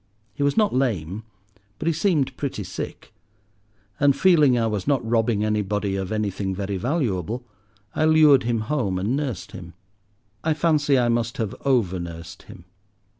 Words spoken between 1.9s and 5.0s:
seemed pretty sick; and, feeling I was